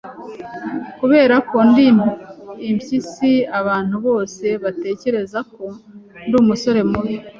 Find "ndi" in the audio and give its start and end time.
1.69-1.85, 6.27-6.35